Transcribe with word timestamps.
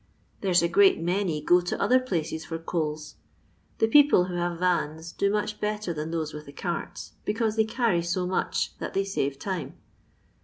There 0.41 0.51
's 0.51 0.63
a 0.63 0.67
great 0.67 0.99
many 0.99 1.41
go 1.43 1.61
to 1.61 1.79
other 1.79 1.99
places 1.99 2.43
for 2.45 2.57
coahL 2.57 3.13
The 3.77 3.87
people 3.87 4.23
who 4.25 4.33
have 4.33 4.57
vans 4.57 5.11
do 5.11 5.29
much 5.29 5.59
bettor 5.61 5.93
than 5.93 6.09
those 6.09 6.33
with 6.33 6.47
the 6.47 6.53
carts, 6.53 7.11
because 7.23 7.55
they 7.55 7.65
carry 7.65 8.01
so 8.01 8.25
mndi 8.27 8.69
that 8.79 8.95
they 8.95 9.03
save 9.03 9.37
time. 9.37 9.75